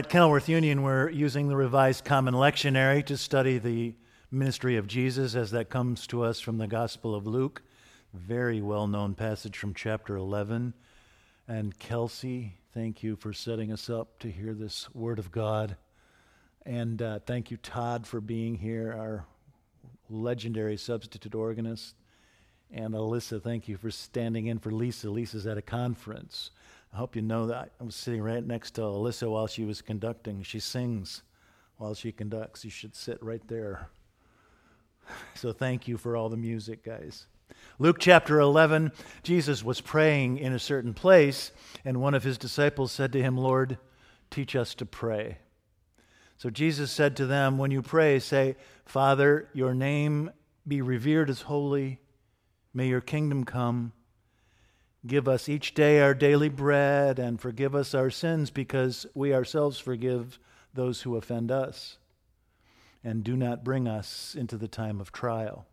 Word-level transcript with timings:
At 0.00 0.08
Kenilworth 0.08 0.48
Union, 0.48 0.80
we're 0.80 1.10
using 1.10 1.48
the 1.48 1.56
Revised 1.56 2.06
Common 2.06 2.32
Lectionary 2.32 3.04
to 3.04 3.18
study 3.18 3.58
the 3.58 3.94
ministry 4.30 4.78
of 4.78 4.86
Jesus 4.86 5.34
as 5.34 5.50
that 5.50 5.68
comes 5.68 6.06
to 6.06 6.22
us 6.24 6.40
from 6.40 6.56
the 6.56 6.66
Gospel 6.66 7.14
of 7.14 7.26
Luke. 7.26 7.60
Very 8.14 8.62
well 8.62 8.86
known 8.86 9.14
passage 9.14 9.58
from 9.58 9.74
chapter 9.74 10.16
11. 10.16 10.72
And 11.46 11.78
Kelsey, 11.78 12.54
thank 12.72 13.02
you 13.02 13.14
for 13.14 13.34
setting 13.34 13.70
us 13.70 13.90
up 13.90 14.18
to 14.20 14.30
hear 14.30 14.54
this 14.54 14.88
Word 14.94 15.18
of 15.18 15.30
God. 15.30 15.76
And 16.64 17.02
uh, 17.02 17.18
thank 17.26 17.50
you, 17.50 17.58
Todd, 17.58 18.06
for 18.06 18.22
being 18.22 18.54
here, 18.54 18.94
our 18.98 19.26
legendary 20.08 20.78
substitute 20.78 21.34
organist. 21.34 21.94
And 22.72 22.94
Alyssa, 22.94 23.42
thank 23.42 23.68
you 23.68 23.76
for 23.76 23.90
standing 23.90 24.46
in 24.46 24.60
for 24.60 24.70
Lisa. 24.70 25.10
Lisa's 25.10 25.46
at 25.46 25.58
a 25.58 25.62
conference. 25.62 26.52
I 26.92 26.96
hope 26.96 27.14
you 27.14 27.22
know 27.22 27.46
that 27.46 27.70
I 27.80 27.84
was 27.84 27.94
sitting 27.94 28.22
right 28.22 28.44
next 28.44 28.72
to 28.72 28.80
Alyssa 28.82 29.30
while 29.30 29.46
she 29.46 29.64
was 29.64 29.80
conducting. 29.80 30.42
She 30.42 30.58
sings 30.58 31.22
while 31.76 31.94
she 31.94 32.12
conducts. 32.12 32.64
You 32.64 32.70
should 32.70 32.94
sit 32.94 33.22
right 33.22 33.46
there. 33.46 33.88
So 35.34 35.52
thank 35.52 35.88
you 35.88 35.96
for 35.96 36.16
all 36.16 36.28
the 36.28 36.36
music, 36.36 36.84
guys. 36.84 37.26
Luke 37.78 37.98
chapter 37.98 38.38
11, 38.38 38.92
Jesus 39.22 39.64
was 39.64 39.80
praying 39.80 40.38
in 40.38 40.52
a 40.52 40.58
certain 40.58 40.94
place, 40.94 41.52
and 41.84 42.00
one 42.00 42.14
of 42.14 42.22
his 42.22 42.38
disciples 42.38 42.92
said 42.92 43.12
to 43.12 43.22
him, 43.22 43.36
Lord, 43.36 43.78
teach 44.30 44.54
us 44.54 44.74
to 44.76 44.86
pray. 44.86 45.38
So 46.36 46.48
Jesus 46.48 46.90
said 46.90 47.16
to 47.16 47.26
them, 47.26 47.58
When 47.58 47.70
you 47.70 47.82
pray, 47.82 48.18
say, 48.18 48.56
Father, 48.84 49.48
your 49.52 49.74
name 49.74 50.30
be 50.66 50.80
revered 50.80 51.28
as 51.28 51.42
holy. 51.42 51.98
May 52.72 52.88
your 52.88 53.00
kingdom 53.00 53.44
come. 53.44 53.92
Give 55.06 55.28
us 55.28 55.48
each 55.48 55.74
day 55.74 56.00
our 56.00 56.14
daily 56.14 56.50
bread 56.50 57.18
and 57.18 57.40
forgive 57.40 57.74
us 57.74 57.94
our 57.94 58.10
sins 58.10 58.50
because 58.50 59.06
we 59.14 59.32
ourselves 59.32 59.78
forgive 59.78 60.38
those 60.74 61.02
who 61.02 61.16
offend 61.16 61.50
us. 61.50 61.96
And 63.02 63.24
do 63.24 63.34
not 63.36 63.64
bring 63.64 63.88
us 63.88 64.34
into 64.38 64.58
the 64.58 64.68
time 64.68 65.00
of 65.00 65.10
trial. 65.10 65.66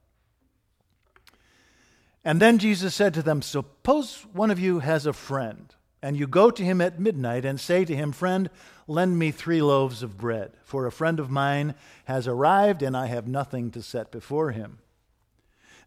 And 2.23 2.41
then 2.41 2.57
Jesus 2.57 2.95
said 2.95 3.13
to 3.15 3.21
them, 3.21 3.41
Suppose 3.41 4.25
one 4.31 4.49
of 4.49 4.59
you 4.59 4.79
has 4.79 5.05
a 5.05 5.13
friend, 5.13 5.73
and 6.01 6.17
you 6.17 6.25
go 6.25 6.49
to 6.49 6.63
him 6.63 6.79
at 6.79 6.99
midnight 6.99 7.43
and 7.43 7.59
say 7.59 7.83
to 7.83 7.95
him, 7.95 8.13
Friend, 8.13 8.49
lend 8.87 9.19
me 9.19 9.31
three 9.31 9.61
loaves 9.61 10.03
of 10.03 10.17
bread, 10.17 10.51
for 10.63 10.85
a 10.85 10.91
friend 10.91 11.19
of 11.19 11.29
mine 11.29 11.75
has 12.05 12.27
arrived 12.27 12.81
and 12.81 12.95
I 12.95 13.07
have 13.07 13.27
nothing 13.27 13.71
to 13.71 13.81
set 13.81 14.09
before 14.09 14.51
him. 14.51 14.79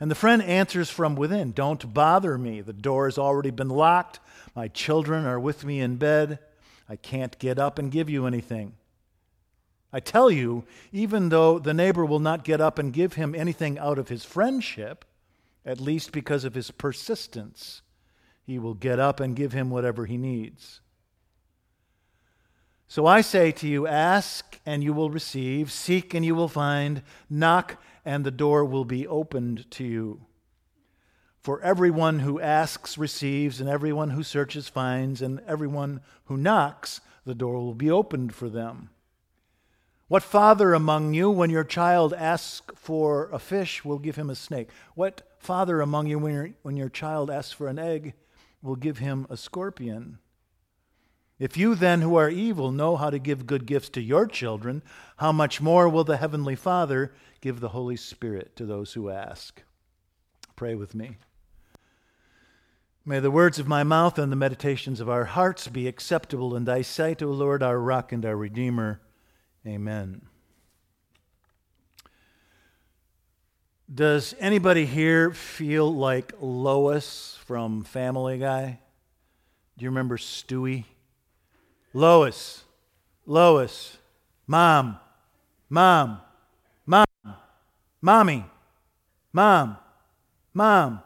And 0.00 0.10
the 0.10 0.14
friend 0.14 0.42
answers 0.42 0.88
from 0.88 1.14
within 1.14 1.52
Don't 1.52 1.92
bother 1.92 2.38
me. 2.38 2.62
The 2.62 2.72
door 2.72 3.04
has 3.06 3.18
already 3.18 3.50
been 3.50 3.68
locked. 3.68 4.18
My 4.56 4.66
children 4.68 5.26
are 5.26 5.38
with 5.38 5.64
me 5.64 5.80
in 5.80 5.96
bed. 5.96 6.38
I 6.88 6.96
can't 6.96 7.38
get 7.38 7.58
up 7.58 7.78
and 7.78 7.92
give 7.92 8.08
you 8.08 8.26
anything. 8.26 8.72
I 9.92 10.00
tell 10.00 10.30
you, 10.30 10.64
even 10.92 11.28
though 11.28 11.58
the 11.58 11.74
neighbor 11.74 12.04
will 12.04 12.20
not 12.20 12.44
get 12.44 12.60
up 12.60 12.78
and 12.78 12.92
give 12.92 13.14
him 13.14 13.34
anything 13.34 13.78
out 13.78 13.98
of 13.98 14.08
his 14.08 14.24
friendship, 14.24 15.04
at 15.66 15.80
least 15.80 16.12
because 16.12 16.44
of 16.44 16.54
his 16.54 16.70
persistence, 16.70 17.82
he 18.42 18.58
will 18.58 18.74
get 18.74 18.98
up 18.98 19.20
and 19.20 19.36
give 19.36 19.52
him 19.52 19.68
whatever 19.68 20.06
he 20.06 20.16
needs. 20.16 20.80
So 22.88 23.06
I 23.06 23.20
say 23.20 23.52
to 23.52 23.68
you, 23.68 23.86
ask 23.86 24.58
and 24.64 24.82
you 24.82 24.92
will 24.92 25.10
receive, 25.10 25.70
seek 25.70 26.14
and 26.14 26.24
you 26.24 26.34
will 26.34 26.48
find, 26.48 27.02
knock 27.28 27.80
and 28.04 28.24
the 28.24 28.30
door 28.30 28.64
will 28.64 28.84
be 28.84 29.06
opened 29.06 29.70
to 29.72 29.84
you. 29.84 30.26
For 31.40 31.60
everyone 31.62 32.20
who 32.20 32.40
asks 32.40 32.98
receives, 32.98 33.60
and 33.60 33.68
everyone 33.68 34.10
who 34.10 34.22
searches 34.22 34.68
finds, 34.68 35.22
and 35.22 35.40
everyone 35.46 36.00
who 36.24 36.36
knocks, 36.36 37.00
the 37.24 37.34
door 37.34 37.54
will 37.54 37.74
be 37.74 37.90
opened 37.90 38.34
for 38.34 38.48
them. 38.48 38.90
What 40.08 40.22
father 40.22 40.74
among 40.74 41.14
you, 41.14 41.30
when 41.30 41.50
your 41.50 41.64
child 41.64 42.12
asks 42.12 42.74
for 42.76 43.30
a 43.32 43.38
fish, 43.38 43.84
will 43.84 43.98
give 43.98 44.16
him 44.16 44.28
a 44.28 44.34
snake? 44.34 44.68
What 44.94 45.22
father 45.38 45.80
among 45.80 46.08
you, 46.08 46.18
when 46.18 46.34
your, 46.34 46.50
when 46.62 46.77
your 46.77 46.89
child 46.89 47.30
asks 47.30 47.52
for 47.52 47.68
an 47.68 47.78
egg, 47.78 48.14
will 48.60 48.77
give 48.77 48.98
him 48.98 49.27
a 49.30 49.36
scorpion? 49.36 50.18
If 51.40 51.56
you 51.56 51.74
then, 51.74 52.02
who 52.02 52.17
are 52.17 52.28
evil, 52.28 52.70
know 52.70 52.96
how 52.96 53.08
to 53.08 53.18
give 53.18 53.46
good 53.46 53.64
gifts 53.64 53.89
to 53.90 54.02
your 54.02 54.27
children, 54.27 54.83
how 55.17 55.33
much 55.33 55.58
more 55.58 55.89
will 55.89 56.05
the 56.05 56.18
Heavenly 56.18 56.55
Father 56.55 57.14
give 57.40 57.61
the 57.61 57.70
Holy 57.70 57.96
Spirit 57.96 58.55
to 58.56 58.67
those 58.67 58.92
who 58.92 59.08
ask? 59.08 59.62
Pray 60.55 60.74
with 60.74 60.95
me. 60.95 61.17
May 63.06 63.20
the 63.20 63.30
words 63.30 63.58
of 63.58 63.67
my 63.67 63.83
mouth 63.83 64.18
and 64.18 64.30
the 64.30 64.36
meditations 64.36 65.01
of 65.01 65.08
our 65.08 65.24
hearts 65.24 65.67
be 65.67 65.89
acceptable 65.89 66.55
in 66.55 66.67
thy 66.67 66.83
sight, 66.83 67.23
O 67.23 67.28
Lord, 67.28 67.62
our 67.62 67.80
rock 67.80 68.12
and 68.12 68.27
our 68.27 68.36
redeemer. 68.36 69.01
Amen. 69.67 70.20
Does 73.92 74.34
anybody 74.39 74.84
here 74.84 75.30
feel 75.30 75.92
like 75.92 76.34
Lois 76.39 77.39
from 77.46 77.83
Family 77.83 78.39
Guy? 78.39 78.78
Do 79.78 79.84
you 79.84 79.89
remember 79.89 80.18
Stewie? 80.18 80.84
Lois, 81.92 82.64
Lois, 83.27 83.98
Mom, 84.46 84.98
Mom, 85.68 86.20
Mom, 86.86 87.05
Mommy, 88.01 88.45
Mom, 89.33 89.77
Mom. 90.55 91.02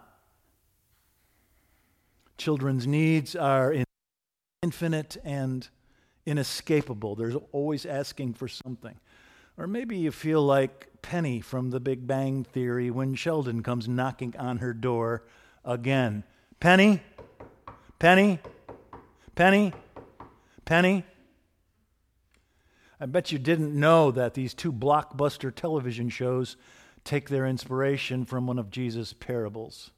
Children's 2.37 2.87
needs 2.87 3.35
are 3.35 3.75
infinite 4.63 5.17
and 5.25 5.69
inescapable. 6.27 7.15
They're 7.15 7.33
always 7.53 7.87
asking 7.87 8.35
for 8.35 8.49
something. 8.49 8.99
Or 9.57 9.67
maybe 9.67 9.97
you 9.97 10.11
feel 10.11 10.43
like 10.43 10.89
Penny 11.01 11.41
from 11.41 11.71
The 11.71 11.81
Big 11.81 12.07
Bang 12.07 12.45
Theory 12.45 12.91
when 12.91 13.15
Sheldon 13.15 13.63
comes 13.63 13.89
knocking 13.89 14.35
on 14.39 14.59
her 14.59 14.75
door 14.75 15.23
again. 15.65 16.25
Penny? 16.61 17.03
Penny? 17.99 18.41
Penny? 19.35 19.73
Penny? 20.65 21.05
I 23.01 23.07
bet 23.07 23.33
you 23.33 23.39
didn't 23.39 23.79
know 23.79 24.11
that 24.11 24.35
these 24.35 24.55
two 24.55 24.73
blockbuster 24.73 25.55
television 25.55 26.09
shows 26.09 26.57
take 27.05 27.29
their 27.29 27.47
inspiration 27.47 28.25
from 28.25 28.47
one 28.47 28.59
of 28.59 28.71
Jesus' 28.71 29.13
parables. 29.13 29.91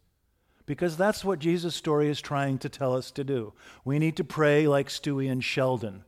Because 0.64 0.96
that's 0.96 1.24
what 1.24 1.38
Jesus' 1.38 1.76
story 1.76 2.08
is 2.08 2.20
trying 2.20 2.58
to 2.58 2.68
tell 2.68 2.96
us 2.96 3.10
to 3.12 3.22
do. 3.22 3.52
We 3.84 3.98
need 3.98 4.16
to 4.16 4.24
pray 4.24 4.66
like 4.66 4.88
Stewie 4.88 5.30
and 5.30 5.44
Sheldon 5.44 6.04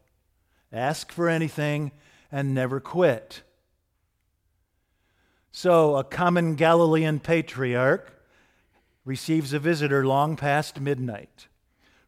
ask 0.73 1.13
for 1.13 1.29
anything 1.29 1.93
and 2.31 2.55
never 2.55 2.81
quit. 2.81 3.43
So, 5.51 5.97
a 5.97 6.05
common 6.05 6.55
Galilean 6.55 7.21
patriarch 7.21 8.13
receives 9.05 9.53
a 9.53 9.59
visitor 9.59 10.07
long 10.07 10.37
past 10.37 10.81
midnight. 10.81 11.49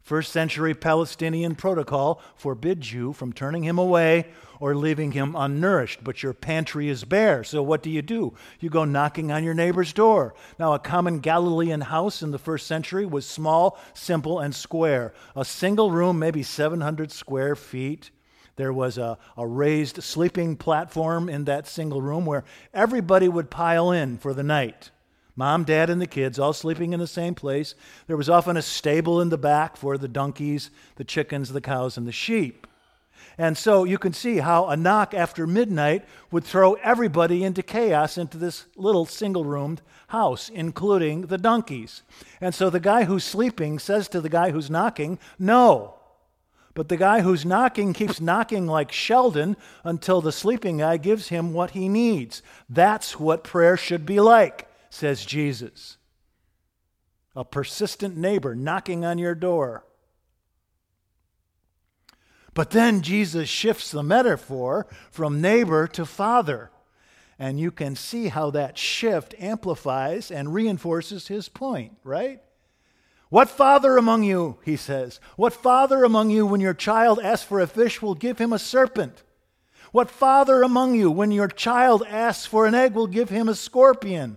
First 0.03 0.33
century 0.33 0.75
Palestinian 0.75 1.55
protocol 1.55 2.21
forbids 2.34 2.93
you 2.93 3.12
from 3.12 3.33
turning 3.33 3.62
him 3.62 3.78
away 3.78 4.27
or 4.59 4.75
leaving 4.75 5.12
him 5.12 5.34
unnourished, 5.34 5.99
but 6.03 6.22
your 6.22 6.33
pantry 6.33 6.88
is 6.88 7.05
bare. 7.05 7.44
So 7.44 7.62
what 7.62 7.83
do 7.83 7.91
you 7.91 8.03
do? 8.03 8.34
You 8.61 8.71
go 8.71 8.84
knocking 8.84 9.31
on 9.31 9.44
your 9.44 9.55
neighbor's 9.55 9.93
door. 9.93 10.34
Now, 10.59 10.75
a 10.75 10.78
common 10.78 11.21
Galilean 11.21 11.83
house 11.83 12.22
in 12.22 12.31
the 12.31 12.38
first 12.38 12.66
century 12.66 13.06
was 13.06 13.27
small, 13.27 13.78
simple, 13.94 14.41
and 14.41 14.55
square. 14.55 15.15
A 15.37 15.44
single 15.44 15.91
room, 15.91 16.19
maybe 16.19 16.43
700 16.43 17.12
square 17.12 17.55
feet. 17.55 18.11
There 18.56 18.72
was 18.72 18.99
a, 18.99 19.17
a 19.37 19.47
raised 19.47 20.03
sleeping 20.03 20.56
platform 20.56 21.28
in 21.28 21.44
that 21.44 21.67
single 21.67 22.03
room 22.03 22.27
where 22.27 22.44
everybody 22.75 23.28
would 23.28 23.50
pile 23.50 23.91
in 23.91 24.19
for 24.19 24.34
the 24.34 24.43
night. 24.43 24.91
Mom, 25.36 25.64
dad, 25.64 25.91
and 25.91 26.00
the 26.00 26.06
kids 26.06 26.38
all 26.38 26.52
sleeping 26.52 26.92
in 26.92 27.00
the 27.00 27.06
same 27.06 27.34
place. 27.34 27.74
There 28.06 28.16
was 28.16 28.28
often 28.28 28.56
a 28.56 28.62
stable 28.62 29.20
in 29.20 29.28
the 29.28 29.38
back 29.38 29.76
for 29.76 29.96
the 29.96 30.08
donkeys, 30.08 30.70
the 30.96 31.04
chickens, 31.04 31.52
the 31.52 31.60
cows, 31.60 31.96
and 31.96 32.06
the 32.06 32.12
sheep. 32.12 32.66
And 33.38 33.56
so 33.56 33.84
you 33.84 33.98
can 33.98 34.12
see 34.12 34.38
how 34.38 34.66
a 34.66 34.76
knock 34.76 35.14
after 35.14 35.46
midnight 35.46 36.05
would 36.31 36.44
throw 36.44 36.75
everybody 36.75 37.43
into 37.43 37.62
chaos 37.62 38.19
into 38.19 38.37
this 38.37 38.66
little 38.76 39.06
single 39.06 39.44
roomed 39.44 39.81
house, 40.08 40.49
including 40.49 41.22
the 41.22 41.38
donkeys. 41.38 42.02
And 42.40 42.55
so 42.55 42.69
the 42.69 42.81
guy 42.81 43.05
who's 43.05 43.25
sleeping 43.25 43.78
says 43.78 44.08
to 44.08 44.20
the 44.20 44.28
guy 44.28 44.50
who's 44.50 44.70
knocking, 44.70 45.19
No. 45.38 45.94
But 46.75 46.88
the 46.88 46.96
guy 46.96 47.20
who's 47.20 47.44
knocking 47.44 47.93
keeps 47.93 48.20
knocking 48.20 48.66
like 48.66 48.93
Sheldon 48.93 49.56
until 49.84 50.20
the 50.20 50.32
sleeping 50.32 50.78
guy 50.78 50.99
gives 50.99 51.28
him 51.28 51.52
what 51.52 51.72
he 51.72 51.88
needs. 51.88 52.43
That's 52.69 53.19
what 53.19 53.43
prayer 53.43 53.76
should 53.76 54.06
be 54.06 54.20
like 54.20 54.69
says 54.90 55.25
Jesus. 55.25 55.96
A 57.34 57.44
persistent 57.44 58.16
neighbor 58.16 58.54
knocking 58.54 59.04
on 59.04 59.19
your 59.19 59.34
door. 59.34 59.84
But 62.52 62.70
then 62.70 63.00
Jesus 63.00 63.48
shifts 63.48 63.90
the 63.90 64.02
metaphor 64.02 64.87
from 65.10 65.40
neighbor 65.40 65.87
to 65.88 66.04
father. 66.04 66.70
And 67.38 67.58
you 67.58 67.70
can 67.70 67.96
see 67.96 68.28
how 68.28 68.50
that 68.50 68.76
shift 68.76 69.34
amplifies 69.38 70.31
and 70.31 70.52
reinforces 70.52 71.28
his 71.28 71.48
point, 71.48 71.93
right? 72.04 72.43
What 73.31 73.48
father 73.48 73.96
among 73.96 74.25
you, 74.25 74.58
he 74.64 74.76
says, 74.76 75.20
what 75.36 75.52
father 75.52 76.02
among 76.02 76.31
you, 76.31 76.44
when 76.44 76.60
your 76.60 76.75
child 76.75 77.20
asks 77.22 77.46
for 77.46 77.60
a 77.60 77.66
fish, 77.69 78.02
will 78.02 78.16
give 78.16 78.38
him 78.38 78.52
a 78.52 78.58
serpent? 78.58 79.22
What 79.93 80.10
father 80.10 80.62
among 80.62 80.96
you, 80.96 81.10
when 81.12 81.31
your 81.31 81.48
child 81.48 82.02
asks 82.08 82.44
for 82.44 82.66
an 82.66 82.75
egg, 82.75 82.94
will 82.94 83.06
give 83.06 83.31
him 83.31 83.48
a 83.48 83.54
scorpion? 83.54 84.36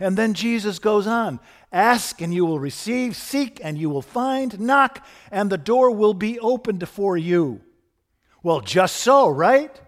And 0.00 0.16
then 0.16 0.34
Jesus 0.34 0.78
goes 0.78 1.06
on 1.06 1.40
Ask 1.72 2.22
and 2.22 2.32
you 2.32 2.46
will 2.46 2.60
receive, 2.60 3.16
seek 3.16 3.60
and 3.62 3.76
you 3.76 3.90
will 3.90 4.02
find, 4.02 4.58
knock 4.58 5.06
and 5.30 5.50
the 5.50 5.58
door 5.58 5.90
will 5.90 6.14
be 6.14 6.38
opened 6.38 6.88
for 6.88 7.16
you. 7.16 7.60
Well, 8.42 8.60
just 8.60 8.96
so, 8.96 9.28
right? 9.28 9.78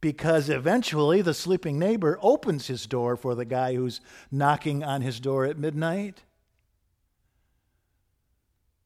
Because 0.00 0.48
eventually 0.48 1.22
the 1.22 1.34
sleeping 1.34 1.78
neighbor 1.78 2.18
opens 2.22 2.68
his 2.68 2.86
door 2.86 3.16
for 3.16 3.34
the 3.34 3.44
guy 3.44 3.74
who's 3.74 4.00
knocking 4.30 4.84
on 4.84 5.02
his 5.02 5.18
door 5.18 5.44
at 5.44 5.58
midnight. 5.58 6.22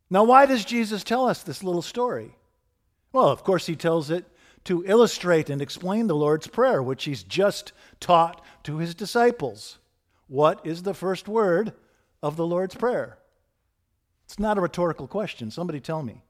Now, 0.08 0.24
why 0.24 0.46
does 0.46 0.64
Jesus 0.64 1.04
tell 1.04 1.28
us 1.28 1.42
this 1.42 1.62
little 1.62 1.82
story? 1.82 2.34
Well, 3.12 3.28
of 3.28 3.44
course, 3.44 3.66
he 3.66 3.76
tells 3.76 4.10
it 4.10 4.24
to 4.64 4.84
illustrate 4.86 5.50
and 5.50 5.60
explain 5.60 6.06
the 6.06 6.16
Lord's 6.16 6.46
Prayer, 6.46 6.82
which 6.82 7.04
he's 7.04 7.22
just 7.22 7.72
taught 8.00 8.44
to 8.64 8.78
his 8.78 8.94
disciples. 8.94 9.78
What 10.32 10.62
is 10.64 10.82
the 10.82 10.94
first 10.94 11.28
word 11.28 11.74
of 12.22 12.36
the 12.36 12.46
Lord's 12.46 12.74
Prayer? 12.74 13.18
It's 14.24 14.38
not 14.38 14.56
a 14.56 14.62
rhetorical 14.62 15.06
question. 15.06 15.50
Somebody 15.50 15.78
tell 15.78 16.02
me. 16.02 16.22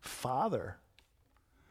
Father. 0.00 0.78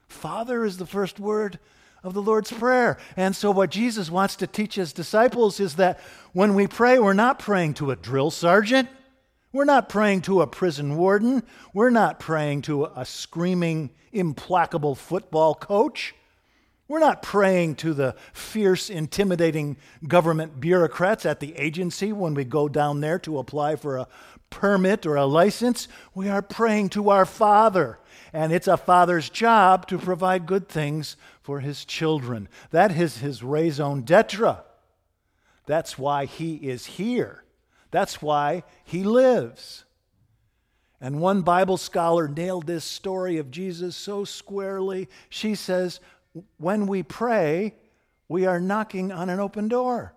Father 0.08 0.64
is 0.64 0.78
the 0.78 0.86
first 0.86 1.20
word 1.20 1.58
of 2.04 2.14
the 2.14 2.22
Lord's 2.22 2.52
Prayer. 2.52 3.00
And 3.16 3.36
so, 3.36 3.50
what 3.50 3.72
Jesus 3.72 4.12
wants 4.12 4.36
to 4.36 4.46
teach 4.46 4.76
his 4.76 4.94
disciples 4.94 5.60
is 5.60 5.78
that 5.78 6.00
when 6.34 6.54
we 6.54 6.68
pray, 6.68 7.00
we're 7.00 7.14
not 7.14 7.40
praying 7.40 7.74
to 7.74 7.90
a 7.90 7.96
drill 7.96 8.30
sergeant. 8.30 8.90
We're 9.52 9.66
not 9.66 9.90
praying 9.90 10.22
to 10.22 10.44
a 10.44 10.48
prison 10.48 10.98
warden. 10.98 11.42
We're 11.74 11.90
not 11.90 12.20
praying 12.20 12.62
to 12.64 12.86
a 12.96 13.06
screaming, 13.06 13.90
implacable 14.12 14.94
football 14.94 15.56
coach. 15.56 16.14
We're 16.88 17.00
not 17.00 17.22
praying 17.22 17.76
to 17.76 17.94
the 17.94 18.16
fierce, 18.32 18.90
intimidating 18.90 19.78
government 20.08 20.60
bureaucrats 20.60 21.26
at 21.26 21.40
the 21.40 21.56
agency 21.58 22.14
when 22.14 22.34
we 22.34 22.46
go 22.46 22.70
down 22.70 23.02
there 23.02 23.20
to 23.20 23.40
apply 23.40 23.76
for 23.76 23.98
a 23.98 24.08
permit 24.50 25.06
or 25.06 25.16
a 25.16 25.26
license. 25.26 25.88
We 26.16 26.30
are 26.30 26.42
praying 26.42 26.90
to 26.90 27.10
our 27.10 27.26
Father. 27.26 28.00
And 28.34 28.54
it's 28.54 28.68
a 28.68 28.78
father's 28.78 29.30
job 29.30 29.88
to 29.88 29.98
provide 29.98 30.46
good 30.46 30.68
things 30.70 31.18
for 31.42 31.60
his 31.60 31.86
children. 31.86 32.48
That 32.72 32.98
is 32.98 33.18
his 33.18 33.44
raison 33.44 34.02
d'etre. 34.02 34.58
That's 35.66 35.98
why 35.98 36.26
he 36.26 36.56
is 36.56 36.86
here. 36.86 37.44
That's 37.92 38.22
why 38.22 38.64
he 38.84 39.04
lives. 39.04 39.86
And 41.00 41.22
one 41.22 41.42
Bible 41.42 41.78
scholar 41.78 42.28
nailed 42.28 42.66
this 42.66 42.84
story 42.84 43.38
of 43.38 43.52
Jesus 43.52 43.96
so 43.96 44.24
squarely. 44.24 45.08
She 45.30 45.54
says, 45.54 46.00
When 46.58 46.88
we 46.88 47.04
pray, 47.04 47.76
we 48.28 48.46
are 48.46 48.60
knocking 48.60 49.12
on 49.12 49.30
an 49.30 49.40
open 49.40 49.68
door. 49.68 50.14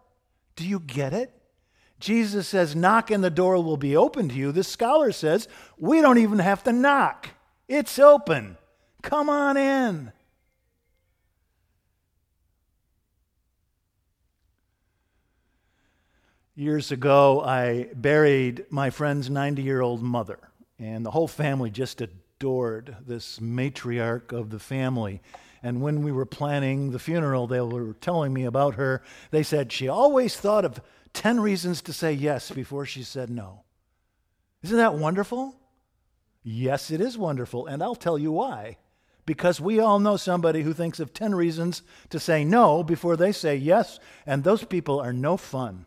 Do 0.57 0.67
you 0.67 0.81
get 0.81 1.13
it? 1.13 1.33
Jesus 2.01 2.49
says, 2.49 2.75
Knock 2.75 3.11
and 3.11 3.23
the 3.23 3.31
door 3.31 3.63
will 3.63 3.77
be 3.77 3.97
open 3.97 4.29
to 4.31 4.35
you. 4.35 4.53
This 4.53 4.69
scholar 4.69 5.13
says, 5.13 5.49
We 5.79 6.01
don't 6.01 6.19
even 6.19 6.39
have 6.39 6.65
to 6.65 6.73
knock, 6.73 7.29
it's 7.69 7.99
open. 7.99 8.57
Come 9.03 9.31
on 9.31 9.57
in. 9.57 10.13
Years 16.55 16.93
ago, 16.93 17.41
I 17.41 17.89
buried 17.95 18.67
my 18.69 18.91
friend's 18.91 19.31
90 19.31 19.63
year 19.63 19.81
old 19.81 20.03
mother, 20.03 20.39
and 20.79 21.07
the 21.07 21.11
whole 21.11 21.29
family 21.29 21.71
just 21.71 22.03
adored 22.03 22.97
this 23.07 23.39
matriarch 23.39 24.33
of 24.33 24.51
the 24.51 24.59
family. 24.59 25.23
And 25.63 25.83
when 25.83 26.03
we 26.03 26.13
were 26.13 26.27
planning 26.27 26.91
the 26.91 26.99
funeral, 26.99 27.47
they 27.47 27.61
were 27.61 27.95
telling 27.95 28.33
me 28.33 28.45
about 28.45 28.77
her. 28.77 29.03
They 29.31 29.43
said 29.43 29.73
she 29.73 29.89
always 29.89 30.37
thought 30.37 30.65
of 30.65 30.81
10 31.13 31.41
reasons 31.41 31.83
to 31.83 31.93
say 31.93 32.13
yes 32.13 32.51
before 32.51 32.87
she 32.87 33.03
said 33.03 33.31
no. 33.31 33.65
Isn't 34.63 34.79
that 34.79 34.95
wonderful? 34.95 35.55
Yes, 36.43 36.91
it 36.91 37.01
is 37.01 37.19
wonderful, 37.19 37.67
and 37.67 37.83
I'll 37.83 37.95
tell 37.95 38.19
you 38.19 38.33
why. 38.33 38.79
Because 39.27 39.61
we 39.61 39.79
all 39.79 39.99
know 39.99 40.17
somebody 40.17 40.63
who 40.63 40.73
thinks 40.73 40.99
of 40.99 41.13
10 41.13 41.35
reasons 41.35 41.83
to 42.09 42.19
say 42.19 42.43
no 42.45 42.83
before 42.83 43.17
they 43.17 43.33
say 43.33 43.57
yes, 43.57 44.01
and 44.27 44.43
those 44.43 44.65
people 44.65 44.99
are 44.99 45.13
no 45.13 45.37
fun. 45.37 45.87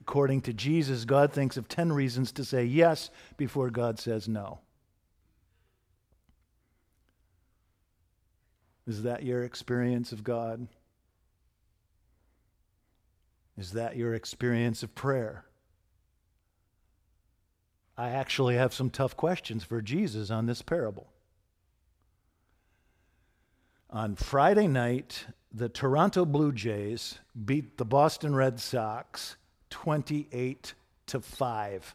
According 0.00 0.42
to 0.42 0.52
Jesus, 0.52 1.06
God 1.06 1.32
thinks 1.32 1.56
of 1.56 1.68
10 1.68 1.90
reasons 1.92 2.30
to 2.32 2.44
say 2.44 2.64
yes 2.64 3.08
before 3.38 3.70
God 3.70 3.98
says 3.98 4.28
no. 4.28 4.60
Is 8.86 9.02
that 9.02 9.22
your 9.22 9.42
experience 9.42 10.12
of 10.12 10.22
God? 10.22 10.68
Is 13.56 13.72
that 13.72 13.96
your 13.96 14.14
experience 14.14 14.82
of 14.82 14.94
prayer? 14.94 15.44
I 17.96 18.10
actually 18.10 18.56
have 18.56 18.74
some 18.74 18.90
tough 18.90 19.16
questions 19.16 19.62
for 19.62 19.80
Jesus 19.80 20.30
on 20.30 20.46
this 20.46 20.62
parable. 20.62 21.06
On 23.88 24.16
Friday 24.16 24.66
night, 24.66 25.26
the 25.52 25.68
Toronto 25.68 26.24
Blue 26.24 26.50
Jays 26.50 27.20
beat 27.44 27.78
the 27.78 27.84
Boston 27.84 28.34
Red 28.34 28.58
Sox 28.58 29.36
28 29.70 30.74
to 31.06 31.20
5 31.20 31.94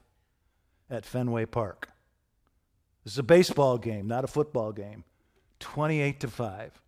at 0.90 1.06
Fenway 1.06 1.46
Park. 1.46 1.90
This 3.04 3.14
is 3.14 3.20
a 3.20 3.24
baseball 3.24 3.78
game, 3.78 4.08
not 4.08 4.24
a 4.24 4.28
football 4.28 4.72
game. 4.72 5.04
28 5.60 6.20
to 6.22 6.28
5. 6.28 6.82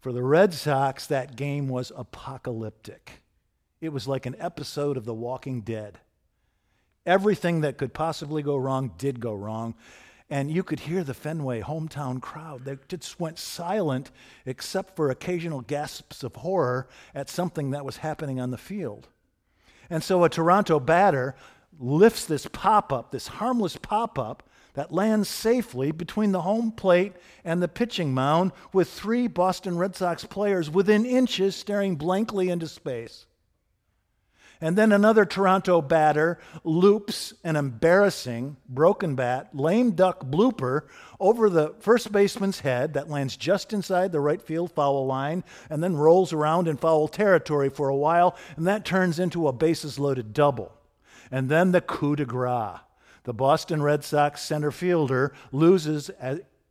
For 0.00 0.12
the 0.12 0.22
Red 0.22 0.54
Sox, 0.54 1.06
that 1.06 1.36
game 1.36 1.68
was 1.68 1.92
apocalyptic. 1.96 3.22
It 3.80 3.90
was 3.90 4.08
like 4.08 4.26
an 4.26 4.36
episode 4.38 4.96
of 4.96 5.04
The 5.04 5.14
Walking 5.14 5.60
Dead. 5.60 5.98
Everything 7.06 7.62
that 7.62 7.78
could 7.78 7.94
possibly 7.94 8.42
go 8.42 8.56
wrong 8.56 8.92
did 8.98 9.20
go 9.20 9.32
wrong. 9.34 9.74
And 10.30 10.50
you 10.50 10.62
could 10.62 10.80
hear 10.80 11.02
the 11.02 11.14
Fenway 11.14 11.62
hometown 11.62 12.20
crowd. 12.20 12.64
They 12.64 12.76
just 12.86 13.18
went 13.18 13.38
silent, 13.38 14.10
except 14.44 14.94
for 14.94 15.10
occasional 15.10 15.62
gasps 15.62 16.22
of 16.22 16.36
horror 16.36 16.86
at 17.14 17.30
something 17.30 17.70
that 17.70 17.84
was 17.84 17.98
happening 17.98 18.38
on 18.38 18.50
the 18.50 18.58
field. 18.58 19.08
And 19.88 20.02
so 20.02 20.22
a 20.24 20.28
Toronto 20.28 20.78
batter 20.78 21.34
lifts 21.80 22.26
this 22.26 22.46
pop 22.46 22.92
up, 22.92 23.10
this 23.10 23.28
harmless 23.28 23.76
pop 23.76 24.18
up, 24.18 24.42
that 24.78 24.92
lands 24.92 25.28
safely 25.28 25.90
between 25.90 26.30
the 26.30 26.42
home 26.42 26.70
plate 26.70 27.12
and 27.44 27.60
the 27.60 27.66
pitching 27.66 28.14
mound 28.14 28.52
with 28.72 28.88
three 28.88 29.26
Boston 29.26 29.76
Red 29.76 29.96
Sox 29.96 30.24
players 30.24 30.70
within 30.70 31.04
inches 31.04 31.56
staring 31.56 31.96
blankly 31.96 32.48
into 32.48 32.68
space. 32.68 33.26
And 34.60 34.78
then 34.78 34.92
another 34.92 35.24
Toronto 35.24 35.82
batter 35.82 36.38
loops 36.62 37.34
an 37.42 37.56
embarrassing 37.56 38.56
broken 38.68 39.16
bat, 39.16 39.48
lame 39.52 39.96
duck 39.96 40.24
blooper 40.24 40.82
over 41.18 41.50
the 41.50 41.74
first 41.80 42.12
baseman's 42.12 42.60
head 42.60 42.94
that 42.94 43.10
lands 43.10 43.36
just 43.36 43.72
inside 43.72 44.12
the 44.12 44.20
right 44.20 44.40
field 44.40 44.70
foul 44.70 45.04
line 45.04 45.42
and 45.68 45.82
then 45.82 45.96
rolls 45.96 46.32
around 46.32 46.68
in 46.68 46.76
foul 46.76 47.08
territory 47.08 47.68
for 47.68 47.88
a 47.88 47.96
while, 47.96 48.36
and 48.56 48.64
that 48.68 48.84
turns 48.84 49.18
into 49.18 49.48
a 49.48 49.52
bases 49.52 49.98
loaded 49.98 50.32
double. 50.32 50.72
And 51.32 51.48
then 51.48 51.72
the 51.72 51.80
coup 51.80 52.14
de 52.14 52.24
grace. 52.24 52.78
The 53.28 53.34
Boston 53.34 53.82
Red 53.82 54.04
Sox 54.04 54.40
center 54.40 54.70
fielder 54.70 55.34
loses 55.52 56.10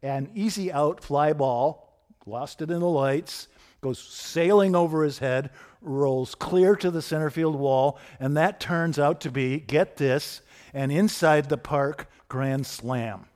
an 0.01 0.31
easy 0.33 0.71
out 0.71 1.03
fly 1.03 1.31
ball, 1.31 1.93
lost 2.25 2.63
it 2.63 2.71
in 2.71 2.79
the 2.79 2.89
lights, 2.89 3.47
goes 3.79 3.99
sailing 3.99 4.75
over 4.75 5.03
his 5.03 5.19
head, 5.19 5.51
rolls 5.83 6.33
clear 6.33 6.75
to 6.77 6.89
the 6.89 7.03
center 7.03 7.29
field 7.29 7.55
wall, 7.55 7.99
and 8.19 8.35
that 8.37 8.59
turns 8.59 8.97
out 8.97 9.21
to 9.21 9.29
be, 9.29 9.59
get 9.59 9.97
this, 9.97 10.41
an 10.73 10.89
inside 10.89 11.47
the 11.47 11.59
park 11.59 12.09
grand 12.27 12.65
slam. 12.65 13.27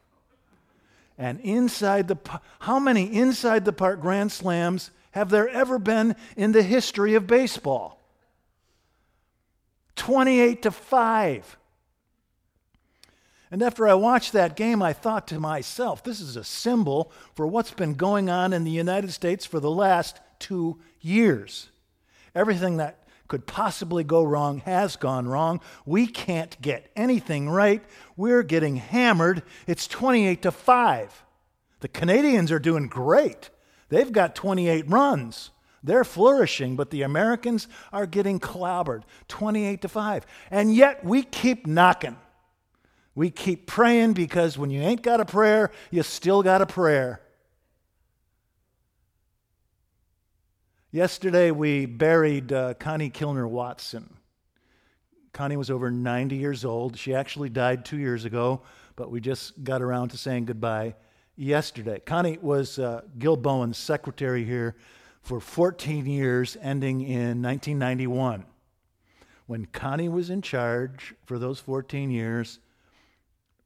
And 1.15 1.39
inside 1.41 2.07
the 2.07 2.17
how 2.61 2.79
many 2.79 3.03
inside 3.03 3.65
the 3.65 3.71
park 3.71 4.01
grand 4.01 4.31
slams 4.31 4.89
have 5.11 5.29
there 5.29 5.47
ever 5.47 5.77
been 5.77 6.15
in 6.35 6.53
the 6.53 6.63
history 6.63 7.13
of 7.13 7.27
baseball? 7.27 8.01
28 9.95 10.63
to 10.63 10.71
5. 10.71 11.57
And 13.51 13.62
after 13.62 13.86
I 13.86 13.93
watched 13.96 14.31
that 14.31 14.55
game, 14.55 14.81
I 14.81 14.93
thought 14.93 15.27
to 15.27 15.39
myself, 15.39 16.03
this 16.03 16.22
is 16.22 16.38
a 16.38 16.43
symbol 16.43 17.12
for 17.36 17.46
what's 17.46 17.72
been 17.72 17.96
going 17.96 18.29
on 18.29 18.53
in 18.53 18.63
the 18.63 18.72
United 18.72 19.12
States 19.12 19.46
for 19.46 19.60
the 19.60 19.70
last 19.70 20.22
two 20.39 20.79
years. 21.01 21.70
Everything 22.34 22.77
that 22.77 23.03
could 23.27 23.46
possibly 23.46 24.05
go 24.05 24.24
wrong 24.24 24.60
has 24.60 24.96
gone 24.96 25.27
wrong. 25.27 25.60
We 25.86 26.08
can't 26.08 26.60
get 26.62 26.89
anything 26.96 27.50
right. 27.50 27.84
We're 28.15 28.43
getting 28.43 28.77
hammered. 28.77 29.43
It's 29.67 29.88
28 29.88 30.41
to 30.43 30.51
5. 30.51 31.24
The 31.81 31.88
Canadians 31.89 32.51
are 32.51 32.60
doing 32.60 32.88
great. 32.88 33.50
They've 33.89 34.12
got 34.12 34.36
28 34.36 34.89
runs. 34.89 35.51
They're 35.84 36.03
flourishing, 36.03 36.75
but 36.75 36.89
the 36.89 37.01
Americans 37.01 37.67
are 37.91 38.05
getting 38.05 38.39
clobbered 38.39 39.03
28 39.27 39.81
to 39.81 39.89
5. 39.89 40.25
And 40.51 40.74
yet 40.74 41.03
we 41.03 41.24
keep 41.24 41.67
knocking. 41.67 42.17
We 43.13 43.29
keep 43.29 43.67
praying 43.67 44.13
because 44.13 44.57
when 44.57 44.69
you 44.69 44.81
ain't 44.81 45.01
got 45.01 45.19
a 45.19 45.25
prayer, 45.25 45.71
you 45.89 46.01
still 46.03 46.41
got 46.43 46.61
a 46.61 46.65
prayer. 46.65 47.21
Yesterday 50.91 51.51
we 51.51 51.85
buried 51.85 52.51
uh, 52.51 52.73
Connie 52.75 53.09
Kilner 53.09 53.49
Watson. 53.49 54.17
Connie 55.33 55.55
was 55.55 55.69
over 55.69 55.89
90 55.89 56.35
years 56.35 56.65
old. 56.65 56.97
She 56.97 57.13
actually 57.13 57.49
died 57.49 57.85
two 57.85 57.97
years 57.97 58.25
ago, 58.25 58.61
but 58.95 59.09
we 59.09 59.21
just 59.21 59.63
got 59.63 59.81
around 59.81 60.09
to 60.09 60.17
saying 60.17 60.45
goodbye 60.45 60.95
yesterday. 61.37 61.99
Connie 61.99 62.37
was 62.41 62.77
uh, 62.79 63.01
Gil 63.17 63.37
Bowen's 63.37 63.77
secretary 63.77 64.43
here 64.43 64.75
for 65.21 65.39
14 65.39 66.05
years, 66.05 66.57
ending 66.61 67.01
in 67.01 67.41
1991. 67.41 68.45
When 69.47 69.65
Connie 69.67 70.09
was 70.09 70.29
in 70.29 70.41
charge 70.41 71.13
for 71.25 71.39
those 71.39 71.59
14 71.59 72.11
years, 72.11 72.59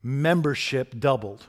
membership 0.05 0.99
doubled 0.99 1.47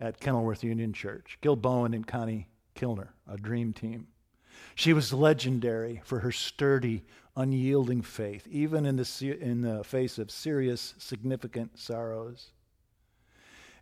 at 0.00 0.20
Kenilworth 0.20 0.62
Union 0.62 0.92
Church. 0.92 1.38
Gil 1.40 1.56
Bowen 1.56 1.92
and 1.92 2.06
Connie 2.06 2.46
Kilner, 2.76 3.08
a 3.28 3.36
dream 3.36 3.72
team. 3.72 4.06
She 4.76 4.92
was 4.92 5.12
legendary 5.12 6.00
for 6.04 6.20
her 6.20 6.30
sturdy, 6.30 7.02
unyielding 7.36 8.02
faith, 8.02 8.46
even 8.48 8.86
in 8.86 8.94
the, 8.94 9.38
in 9.40 9.62
the 9.62 9.82
face 9.82 10.18
of 10.18 10.30
serious, 10.30 10.94
significant 10.98 11.76
sorrows. 11.76 12.52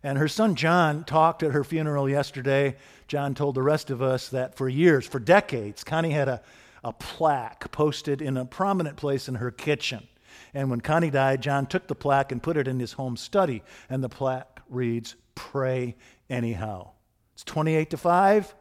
And 0.01 0.17
her 0.17 0.27
son 0.27 0.55
John 0.55 1.03
talked 1.03 1.43
at 1.43 1.51
her 1.51 1.63
funeral 1.63 2.09
yesterday. 2.09 2.77
John 3.07 3.35
told 3.35 3.53
the 3.53 3.61
rest 3.61 3.91
of 3.91 4.01
us 4.01 4.29
that 4.29 4.55
for 4.55 4.67
years, 4.67 5.05
for 5.05 5.19
decades, 5.19 5.83
Connie 5.83 6.11
had 6.11 6.27
a, 6.27 6.41
a 6.83 6.93
plaque 6.93 7.71
posted 7.71 8.23
in 8.23 8.37
a 8.37 8.45
prominent 8.45 8.97
place 8.97 9.27
in 9.27 9.35
her 9.35 9.51
kitchen. 9.51 10.07
And 10.53 10.69
when 10.69 10.81
Connie 10.81 11.09
died, 11.09 11.41
John 11.41 11.65
took 11.65 11.87
the 11.87 11.95
plaque 11.95 12.31
and 12.31 12.41
put 12.41 12.57
it 12.57 12.67
in 12.67 12.79
his 12.79 12.93
home 12.93 13.17
study. 13.17 13.63
And 13.89 14.03
the 14.03 14.09
plaque 14.09 14.61
reads, 14.69 15.15
Pray 15.35 15.95
anyhow. 16.29 16.91
It's 17.33 17.43
28 17.43 17.89
to 17.91 17.97
5. 17.97 18.55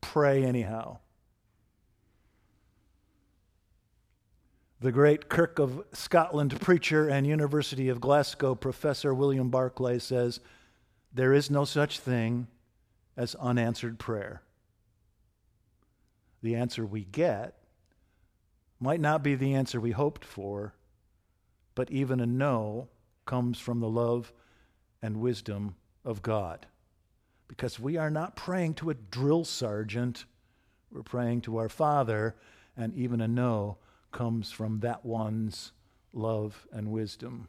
Pray 0.00 0.44
anyhow. 0.44 0.98
The 4.80 4.92
great 4.92 5.28
Kirk 5.28 5.58
of 5.58 5.82
Scotland 5.92 6.60
preacher 6.60 7.08
and 7.08 7.26
University 7.26 7.88
of 7.88 8.00
Glasgow 8.00 8.54
professor 8.54 9.12
William 9.12 9.50
Barclay 9.50 9.98
says, 9.98 10.38
there 11.12 11.32
is 11.32 11.50
no 11.50 11.64
such 11.64 11.98
thing 11.98 12.46
as 13.16 13.34
unanswered 13.36 13.98
prayer. 13.98 14.42
The 16.42 16.54
answer 16.54 16.86
we 16.86 17.04
get 17.04 17.54
might 18.78 19.00
not 19.00 19.24
be 19.24 19.34
the 19.34 19.54
answer 19.54 19.80
we 19.80 19.90
hoped 19.90 20.24
for, 20.24 20.74
but 21.78 21.92
even 21.92 22.18
a 22.18 22.26
no 22.26 22.88
comes 23.24 23.56
from 23.56 23.78
the 23.78 23.88
love 23.88 24.32
and 25.00 25.20
wisdom 25.20 25.76
of 26.04 26.22
God. 26.22 26.66
Because 27.46 27.78
we 27.78 27.96
are 27.96 28.10
not 28.10 28.34
praying 28.34 28.74
to 28.74 28.90
a 28.90 28.94
drill 28.94 29.44
sergeant, 29.44 30.24
we're 30.90 31.04
praying 31.04 31.42
to 31.42 31.56
our 31.58 31.68
Father, 31.68 32.34
and 32.76 32.92
even 32.96 33.20
a 33.20 33.28
no 33.28 33.78
comes 34.10 34.50
from 34.50 34.80
that 34.80 35.06
one's 35.06 35.70
love 36.12 36.66
and 36.72 36.90
wisdom. 36.90 37.46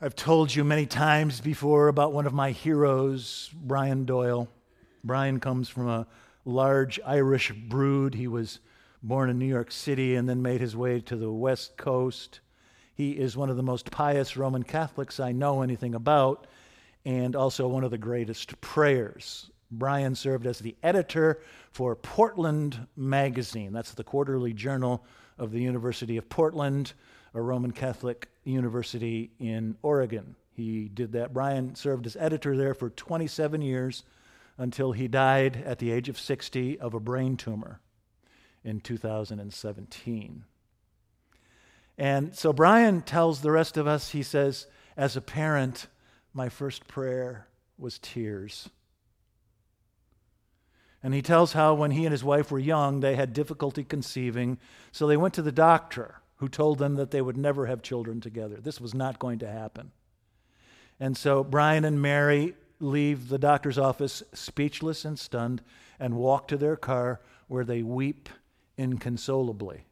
I've 0.00 0.14
told 0.14 0.54
you 0.54 0.62
many 0.62 0.86
times 0.86 1.40
before 1.40 1.88
about 1.88 2.12
one 2.12 2.24
of 2.24 2.32
my 2.32 2.52
heroes, 2.52 3.50
Brian 3.52 4.04
Doyle. 4.04 4.46
Brian 5.02 5.40
comes 5.40 5.68
from 5.68 5.88
a 5.88 6.06
large 6.44 7.00
Irish 7.04 7.50
brood. 7.50 8.14
He 8.14 8.28
was 8.28 8.60
born 9.02 9.30
in 9.30 9.38
New 9.38 9.46
York 9.46 9.70
City 9.70 10.14
and 10.16 10.28
then 10.28 10.42
made 10.42 10.60
his 10.60 10.76
way 10.76 11.00
to 11.00 11.16
the 11.16 11.30
West 11.30 11.76
Coast. 11.76 12.40
He 12.94 13.12
is 13.12 13.36
one 13.36 13.50
of 13.50 13.56
the 13.56 13.62
most 13.62 13.90
pious 13.90 14.36
Roman 14.36 14.62
Catholics 14.62 15.20
I 15.20 15.32
know 15.32 15.62
anything 15.62 15.94
about, 15.94 16.46
and 17.04 17.36
also 17.36 17.68
one 17.68 17.84
of 17.84 17.90
the 17.90 17.98
greatest 17.98 18.60
prayers. 18.60 19.50
Brian 19.70 20.14
served 20.14 20.46
as 20.46 20.58
the 20.58 20.76
editor 20.82 21.40
for 21.70 21.94
Portland 21.94 22.86
Magazine. 22.96 23.72
That's 23.72 23.92
the 23.92 24.04
quarterly 24.04 24.52
journal 24.52 25.04
of 25.38 25.52
the 25.52 25.60
University 25.60 26.16
of 26.16 26.28
Portland 26.28 26.92
a 27.34 27.40
Roman 27.40 27.72
Catholic 27.72 28.28
university 28.44 29.30
in 29.38 29.76
Oregon. 29.82 30.34
He 30.54 30.88
did 30.88 31.12
that. 31.12 31.32
Brian 31.32 31.74
served 31.74 32.06
as 32.06 32.16
editor 32.16 32.56
there 32.56 32.74
for 32.74 32.90
27 32.90 33.62
years 33.62 34.02
until 34.56 34.92
he 34.92 35.06
died 35.06 35.62
at 35.64 35.78
the 35.78 35.92
age 35.92 36.08
of 36.08 36.18
60 36.18 36.80
of 36.80 36.94
a 36.94 37.00
brain 37.00 37.36
tumor 37.36 37.80
in 38.64 38.80
2017. 38.80 40.44
And 41.96 42.36
so 42.36 42.52
Brian 42.52 43.02
tells 43.02 43.40
the 43.40 43.50
rest 43.50 43.76
of 43.76 43.86
us, 43.86 44.10
he 44.10 44.22
says, 44.22 44.66
as 44.96 45.16
a 45.16 45.20
parent, 45.20 45.88
my 46.32 46.48
first 46.48 46.86
prayer 46.86 47.48
was 47.76 47.98
tears. 47.98 48.68
And 51.02 51.14
he 51.14 51.22
tells 51.22 51.52
how 51.52 51.74
when 51.74 51.92
he 51.92 52.04
and 52.04 52.12
his 52.12 52.24
wife 52.24 52.50
were 52.50 52.58
young, 52.58 53.00
they 53.00 53.14
had 53.14 53.32
difficulty 53.32 53.84
conceiving, 53.84 54.58
so 54.90 55.06
they 55.06 55.16
went 55.16 55.34
to 55.34 55.42
the 55.42 55.52
doctor 55.52 56.20
who 56.36 56.48
told 56.48 56.78
them 56.78 56.96
that 56.96 57.10
they 57.10 57.20
would 57.20 57.36
never 57.36 57.66
have 57.66 57.82
children 57.82 58.20
together. 58.20 58.56
This 58.56 58.80
was 58.80 58.94
not 58.94 59.18
going 59.18 59.40
to 59.40 59.50
happen. 59.50 59.90
And 61.00 61.16
so 61.16 61.44
Brian 61.44 61.84
and 61.84 62.00
Mary 62.00 62.54
leave 62.80 63.28
the 63.28 63.38
doctor's 63.38 63.78
office 63.78 64.22
speechless 64.32 65.04
and 65.04 65.18
stunned 65.18 65.62
and 65.98 66.14
walk 66.14 66.48
to 66.48 66.56
their 66.56 66.76
car 66.76 67.20
where 67.48 67.64
they 67.64 67.82
weep 67.82 68.28
inconsolably. 68.78 69.84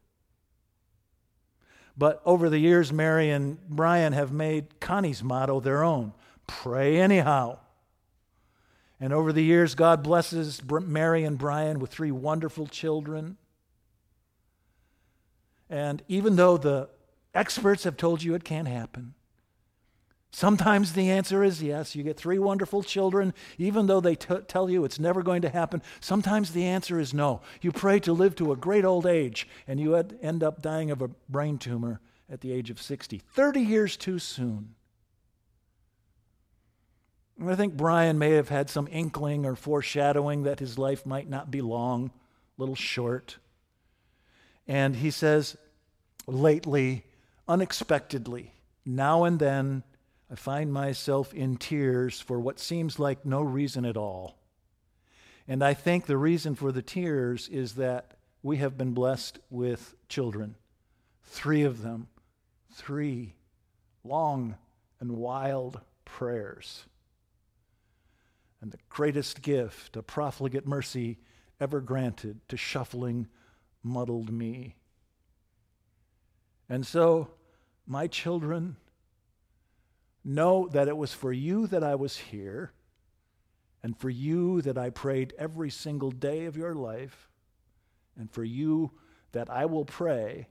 But 1.98 2.22
over 2.24 2.48
the 2.48 2.58
years, 2.58 2.92
Mary 2.92 3.30
and 3.30 3.58
Brian 3.68 4.12
have 4.12 4.32
made 4.32 4.80
Connie's 4.80 5.22
motto 5.22 5.60
their 5.60 5.82
own 5.82 6.12
pray 6.46 6.98
anyhow. 6.98 7.58
And 9.00 9.12
over 9.12 9.32
the 9.32 9.44
years, 9.44 9.74
God 9.74 10.02
blesses 10.02 10.62
Mary 10.64 11.24
and 11.24 11.36
Brian 11.36 11.80
with 11.80 11.90
three 11.90 12.12
wonderful 12.12 12.66
children 12.66 13.36
and 15.68 16.02
even 16.08 16.36
though 16.36 16.56
the 16.56 16.88
experts 17.34 17.84
have 17.84 17.96
told 17.96 18.22
you 18.22 18.34
it 18.34 18.44
can't 18.44 18.68
happen, 18.68 19.14
sometimes 20.30 20.92
the 20.92 21.10
answer 21.10 21.42
is 21.42 21.62
yes. 21.62 21.94
You 21.94 22.02
get 22.02 22.16
three 22.16 22.38
wonderful 22.38 22.82
children, 22.82 23.34
even 23.58 23.86
though 23.86 24.00
they 24.00 24.14
t- 24.14 24.34
tell 24.48 24.68
you 24.68 24.84
it's 24.84 24.98
never 24.98 25.22
going 25.22 25.42
to 25.42 25.48
happen. 25.48 25.82
Sometimes 26.00 26.52
the 26.52 26.64
answer 26.64 26.98
is 26.98 27.14
no. 27.14 27.40
You 27.60 27.72
pray 27.72 28.00
to 28.00 28.12
live 28.12 28.34
to 28.36 28.52
a 28.52 28.56
great 28.56 28.84
old 28.84 29.06
age, 29.06 29.48
and 29.66 29.80
you 29.80 29.94
end 29.94 30.42
up 30.42 30.62
dying 30.62 30.90
of 30.90 31.02
a 31.02 31.08
brain 31.28 31.58
tumor 31.58 32.00
at 32.30 32.40
the 32.40 32.52
age 32.52 32.70
of 32.70 32.80
60. 32.80 33.22
30 33.34 33.60
years 33.60 33.96
too 33.96 34.18
soon. 34.18 34.74
I 37.44 37.54
think 37.54 37.76
Brian 37.76 38.18
may 38.18 38.30
have 38.30 38.48
had 38.48 38.70
some 38.70 38.88
inkling 38.90 39.44
or 39.44 39.56
foreshadowing 39.56 40.44
that 40.44 40.58
his 40.58 40.78
life 40.78 41.04
might 41.04 41.28
not 41.28 41.50
be 41.50 41.60
long, 41.60 42.06
a 42.06 42.60
little 42.60 42.74
short. 42.74 43.36
And 44.66 44.96
he 44.96 45.10
says, 45.10 45.56
lately, 46.26 47.04
unexpectedly, 47.46 48.54
now 48.86 49.24
and 49.24 49.38
then, 49.38 49.82
I 50.30 50.34
find 50.34 50.72
myself 50.72 51.32
in 51.32 51.56
tears 51.56 52.20
for 52.20 52.40
what 52.40 52.58
seems 52.58 52.98
like 52.98 53.24
no 53.24 53.42
reason 53.42 53.84
at 53.84 53.96
all. 53.96 54.38
And 55.46 55.62
I 55.62 55.74
think 55.74 56.06
the 56.06 56.16
reason 56.16 56.56
for 56.56 56.72
the 56.72 56.82
tears 56.82 57.48
is 57.48 57.74
that 57.74 58.16
we 58.42 58.56
have 58.56 58.76
been 58.76 58.92
blessed 58.92 59.38
with 59.50 59.94
children. 60.08 60.56
Three 61.22 61.62
of 61.62 61.82
them. 61.82 62.08
Three 62.72 63.34
long 64.02 64.56
and 65.00 65.12
wild 65.12 65.80
prayers. 66.04 66.84
And 68.60 68.72
the 68.72 68.78
greatest 68.88 69.42
gift 69.42 69.96
a 69.96 70.02
profligate 70.02 70.66
mercy 70.66 71.18
ever 71.60 71.80
granted 71.80 72.40
to 72.48 72.56
shuffling 72.56 73.28
muddled 73.82 74.32
me. 74.32 74.76
And 76.68 76.84
so, 76.84 77.28
my 77.86 78.08
children, 78.08 78.76
know 80.26 80.68
that 80.72 80.88
it 80.88 80.96
was 80.96 81.14
for 81.14 81.32
you 81.32 81.66
that 81.68 81.84
I 81.84 81.94
was 81.94 82.16
here, 82.16 82.72
and 83.82 83.96
for 83.96 84.10
you 84.10 84.60
that 84.62 84.76
I 84.76 84.90
prayed 84.90 85.32
every 85.38 85.70
single 85.70 86.10
day 86.10 86.46
of 86.46 86.56
your 86.56 86.74
life, 86.74 87.30
and 88.18 88.30
for 88.30 88.42
you 88.42 88.90
that 89.32 89.48
I 89.48 89.66
will 89.66 89.84
pray 89.84 90.48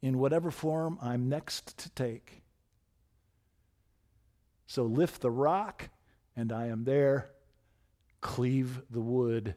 in 0.00 0.18
whatever 0.18 0.50
form 0.50 0.98
I'm 1.02 1.28
next 1.28 1.76
to 1.78 1.90
take. 1.90 2.42
So 4.66 4.84
lift 4.84 5.20
the 5.20 5.30
rock, 5.30 5.90
and 6.34 6.50
I 6.50 6.66
am 6.66 6.84
there. 6.84 7.30
Cleave 8.20 8.82
the 8.90 9.00
wood, 9.00 9.54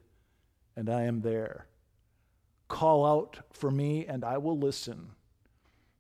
and 0.75 0.89
I 0.89 1.03
am 1.03 1.21
there. 1.21 1.67
Call 2.67 3.05
out 3.05 3.39
for 3.51 3.71
me, 3.71 4.05
and 4.05 4.23
I 4.23 4.37
will 4.37 4.57
listen. 4.57 5.11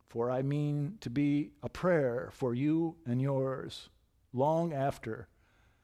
For 0.09 0.31
I 0.31 0.41
mean 0.41 0.97
to 1.01 1.09
be 1.09 1.51
a 1.61 1.69
prayer 1.69 2.29
for 2.33 2.55
you 2.55 2.95
and 3.05 3.21
yours 3.21 3.89
long 4.33 4.73
after 4.73 5.27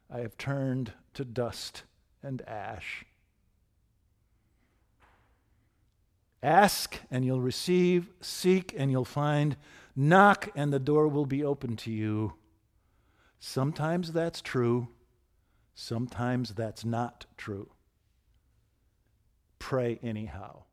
I 0.09 0.19
have 0.19 0.37
turned 0.37 0.93
to 1.13 1.23
dust 1.23 1.83
and 2.23 2.41
ash. 2.47 3.05
Ask 6.41 6.99
and 7.09 7.23
you'll 7.23 7.41
receive, 7.41 8.09
seek 8.19 8.73
and 8.75 8.91
you'll 8.91 9.05
find, 9.05 9.57
knock 9.95 10.49
and 10.55 10.73
the 10.73 10.79
door 10.79 11.07
will 11.07 11.25
be 11.25 11.43
open 11.43 11.75
to 11.77 11.91
you. 11.91 12.33
Sometimes 13.39 14.11
that's 14.11 14.41
true, 14.41 14.87
sometimes 15.75 16.55
that's 16.55 16.83
not 16.83 17.25
true. 17.37 17.69
Pray 19.59 19.99
anyhow. 20.01 20.63